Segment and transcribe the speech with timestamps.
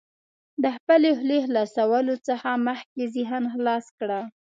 [0.63, 4.19] د خپلې خولې خلاصولو څخه مخکې ذهن خلاص کړه.